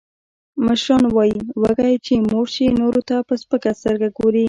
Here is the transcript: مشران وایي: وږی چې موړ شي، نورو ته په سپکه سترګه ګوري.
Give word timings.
مشران 0.65 1.03
وایي: 1.15 1.37
وږی 1.61 1.93
چې 2.05 2.13
موړ 2.29 2.45
شي، 2.55 2.65
نورو 2.81 3.01
ته 3.09 3.15
په 3.27 3.33
سپکه 3.41 3.71
سترګه 3.79 4.07
ګوري. 4.17 4.39